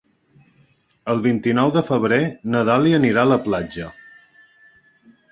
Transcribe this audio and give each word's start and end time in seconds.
El 1.13 1.19
vint-i-nou 1.25 1.73
de 1.75 1.83
febrer 1.89 2.19
na 2.53 2.61
Dàlia 2.69 2.99
anirà 3.01 3.25
a 3.29 3.31
la 3.33 3.37
platja. 3.49 3.91